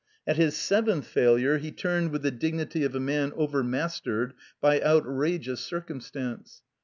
At 0.25 0.35
his 0.37 0.57
seventh 0.57 1.05
failure 1.05 1.59
he 1.59 1.71
tiuned 1.71 2.09
with 2.09 2.23
the 2.23 2.31
dignity 2.31 2.83
of 2.83 2.95
a 2.95 2.99
man 2.99 3.31
overmastered 3.35 4.33
by 4.59 4.81
outrageous 4.81 5.59
circumstance. 5.59 6.63